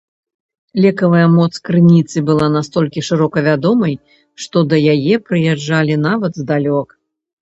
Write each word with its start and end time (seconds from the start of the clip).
Лекавая 0.83 1.25
моц 1.33 1.49
крыніцы 1.67 2.17
была 2.31 2.47
настолькі 2.55 3.03
шырока 3.09 3.37
вядомай, 3.49 3.93
што 4.47 4.57
да 4.73 4.83
яе 4.95 5.15
прыязджалі 5.29 6.03
нават 6.07 6.33
здалёк. 6.45 6.89